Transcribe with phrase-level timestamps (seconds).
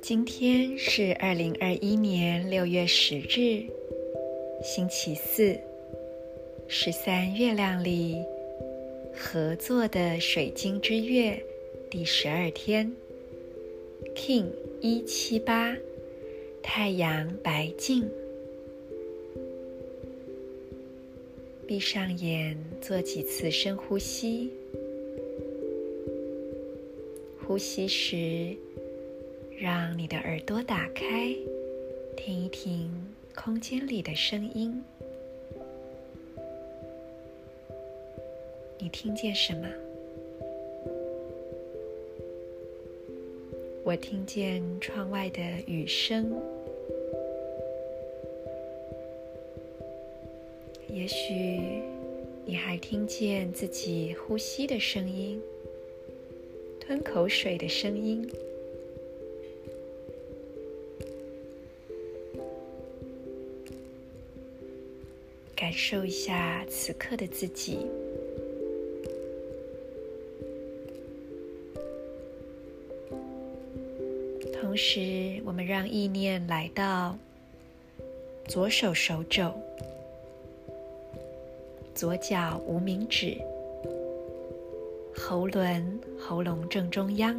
[0.00, 3.64] 今天是二零二一年六月十日，
[4.62, 5.58] 星期四，
[6.68, 8.24] 十三月亮里
[9.14, 11.42] 合作的水晶之月
[11.90, 12.92] 第十二天
[14.14, 14.46] ，King
[14.80, 15.76] 一七八，
[16.62, 18.19] 太阳白净。
[21.70, 24.50] 闭上眼，做几次深呼吸。
[27.46, 28.56] 呼吸时，
[29.56, 31.32] 让你的耳朵打开，
[32.16, 32.90] 听一听
[33.36, 34.82] 空间里的声音。
[38.76, 39.68] 你听见什么？
[43.84, 46.36] 我听见窗外的雨声。
[50.92, 51.60] 也许
[52.44, 55.40] 你还听见自己呼吸的声音，
[56.80, 58.28] 吞口水的声音。
[65.54, 67.78] 感受一下此刻的自己。
[74.52, 77.16] 同时，我们让意念来到
[78.48, 79.52] 左手手肘、
[82.00, 83.36] 左脚无名指、
[85.14, 87.38] 喉轮、喉咙正中央，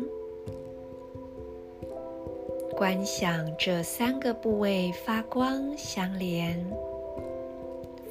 [2.70, 6.64] 观想这三个部位发光相连。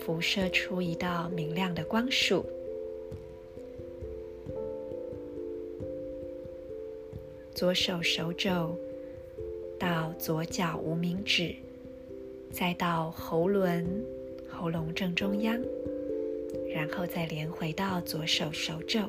[0.00, 2.44] 辐射出一道明亮的光束，
[7.54, 8.76] 左手手肘
[9.78, 11.54] 到左脚无名指，
[12.50, 13.86] 再到喉轮、
[14.48, 15.56] 喉咙正中央，
[16.74, 19.00] 然后再连回到左手手肘，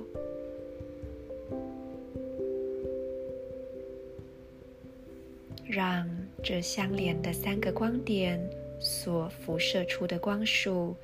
[5.66, 6.10] 让
[6.44, 8.40] 这相连的三个光点。
[8.84, 10.96] 所辐射出的光束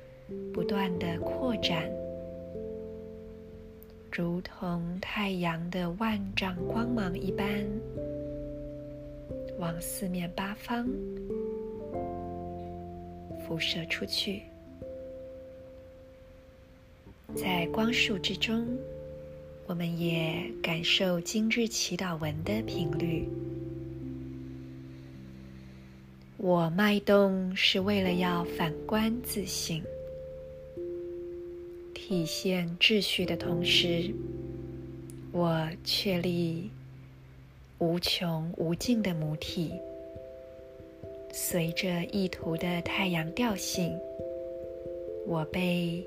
[0.52, 1.88] 不断的扩展，
[4.10, 7.64] 如同太阳的万丈光芒一般，
[9.60, 10.88] 往四面八方
[13.46, 14.42] 辐射出去。
[17.34, 18.66] 在光束之中，
[19.66, 23.28] 我们也感受今日祈祷文的频率。
[26.38, 29.82] 我脉动是为了要反观自性，
[31.92, 34.10] 体现秩序的同时，
[35.30, 36.70] 我确立
[37.76, 39.72] 无穷无尽的母体，
[41.30, 43.92] 随着意图的太阳调性，
[45.26, 46.02] 我被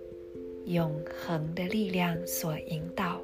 [0.67, 3.21] 永恒的力量所引导。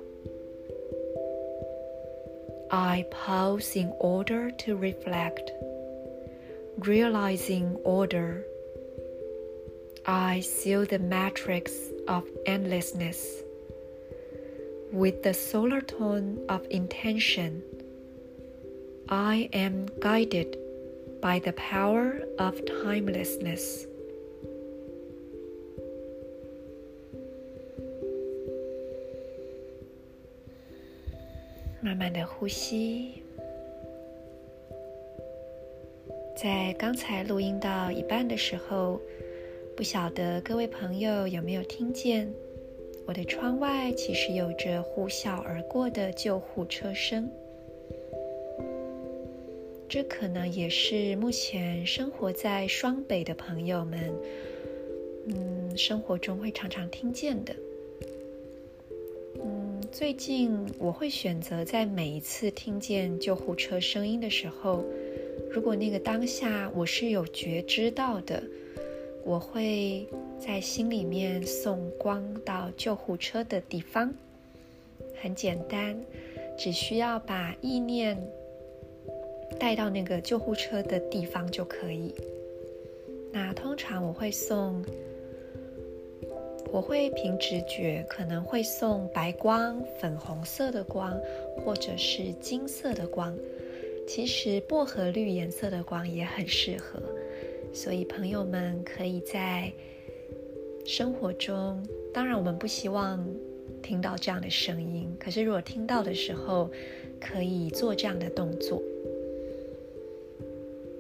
[2.71, 5.53] I pause in order to reflect.
[6.79, 8.45] Realizing order,
[10.05, 11.73] I seal the matrix
[12.09, 13.43] of endlessness
[14.91, 17.63] with the solar tone of intention.
[19.09, 20.57] I am guided
[21.21, 23.87] by the power of timelessness.
[31.82, 33.24] 慢慢的呼吸。
[36.36, 39.00] 在刚才录音到一半的时候，
[39.76, 42.32] 不晓得各位朋友有没有听见，
[43.06, 47.30] 我的窗外其实有着呼啸而过的救护车声。
[49.90, 54.14] 这可能也是目前生活在双北的朋友们，
[55.28, 57.56] 嗯，生活中会常常听见的。
[59.92, 64.84] 最近我会选择在每一次听见救护车声音的时候。
[65.52, 68.44] 如果那个当下我是有觉知到的，
[69.24, 70.08] 我会
[70.40, 74.14] 在心里面送光到救护车的地方。
[75.22, 76.00] 很简单，
[76.58, 78.18] 只需要把意念
[79.60, 82.14] 带到那个救护车的地方就可以。
[83.32, 84.84] 那通常我会送，
[86.78, 91.20] 我会凭直觉，可能会送白光、粉红色的光，
[91.66, 93.36] 或者是金色的光。
[94.08, 97.02] 其实薄荷绿颜色的光也很适合，
[97.74, 99.74] 所以朋友们可以在
[100.86, 101.84] 生活中，
[102.14, 103.28] 当然我们不希望
[103.82, 106.70] 听到这样的声音，可是如果听到的时候，
[107.20, 108.84] 可以做这样的动作。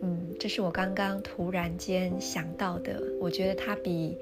[0.02, 4.18] 嗯，这是我刚刚突然间想到的，我觉得它比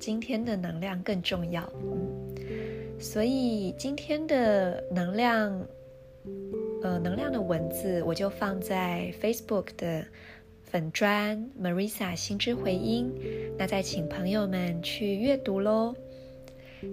[0.00, 1.70] 今天的能量更重要。
[2.98, 5.64] 所以今天的能量，
[6.82, 10.04] 呃，能量的文字我就放在 Facebook 的
[10.64, 13.12] 粉砖 Marisa 心之回音，
[13.58, 15.94] 那再请朋友们去阅读喽。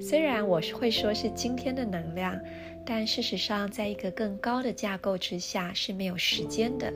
[0.02, 2.38] 虽然我是会说是今天的能量，
[2.86, 6.94] 但事实上，在一个更高的架构之下是没有时间的。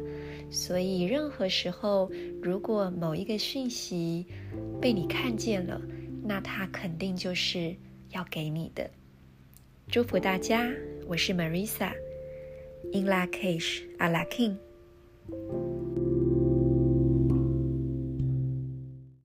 [0.49, 2.11] 所以，任何时候，
[2.41, 4.25] 如果某一个讯息
[4.81, 5.81] 被你看见了，
[6.23, 7.75] 那他肯定就是
[8.09, 8.89] 要给你的。
[9.89, 10.71] 祝福大家，
[11.07, 14.57] 我是 Marisa，In Lak'ech Ala king。